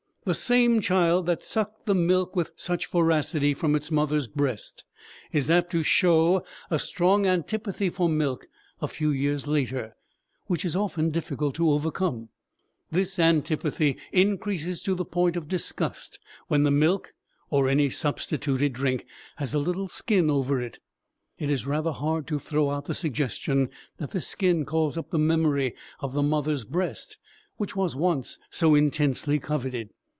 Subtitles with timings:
[0.23, 4.85] The same child that sucked the milk with such voracity from its mother's breast
[5.31, 8.45] is apt to show a strong antipathy for milk
[8.83, 9.95] a few years later,
[10.45, 12.29] which is often difficult to overcome.
[12.91, 17.15] This antipathy increases to the point of disgust when the milk,
[17.49, 19.07] or any substituted drink,
[19.37, 20.77] has a little skin over it.
[21.39, 25.17] It is rather hard to throw out the suggestion that this skin calls up the
[25.17, 27.17] memory of the mother's breast,
[27.57, 29.89] which was once so intensely coveted.